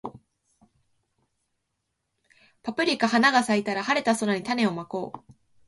[2.63, 5.33] パプリカ花が咲いたら、晴れた空に種をまこう